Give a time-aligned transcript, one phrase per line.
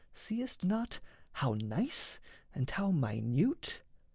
[0.15, 0.99] Seest not
[1.31, 2.17] How nice
[2.55, 3.81] and how minute?